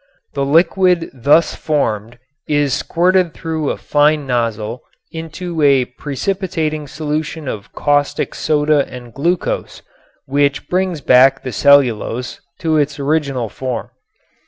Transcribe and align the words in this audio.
The 0.33 0.43
liquid 0.43 1.11
thus 1.13 1.53
formed 1.53 2.17
is 2.47 2.73
squirted 2.73 3.35
through 3.35 3.69
a 3.69 3.77
fine 3.77 4.25
nozzle 4.25 4.81
into 5.11 5.61
a 5.61 5.85
precipitating 5.85 6.87
solution 6.87 7.47
of 7.47 7.71
caustic 7.73 8.33
soda 8.33 8.87
and 8.87 9.13
glucose, 9.13 9.83
which 10.25 10.67
brings 10.69 11.01
back 11.01 11.43
the 11.43 11.51
cellulose 11.51 12.41
to 12.61 12.77
its 12.77 12.99
original 12.99 13.47
form. 13.47 13.91